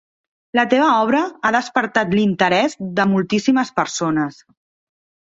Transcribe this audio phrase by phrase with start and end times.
[0.59, 4.41] La teva obra ha despertat l'interès de moltíssimes persones.